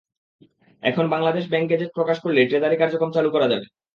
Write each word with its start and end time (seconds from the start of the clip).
এখন 0.83 1.05
Bangladesh 1.13 1.43
bank 1.49 1.67
gazette 1.71 1.91
প্রকাশ 1.97 2.17
করলেই 2.21 2.49
ট্রেজারি 2.49 2.75
কার্যক্রম 2.79 3.11
চালু 3.13 3.29
করা 3.31 3.47
যাবে। 3.51 3.65